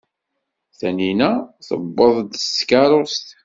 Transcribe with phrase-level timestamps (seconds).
[0.77, 1.29] Tanina
[1.65, 3.25] tuweḍ-d s tkeṛṛust.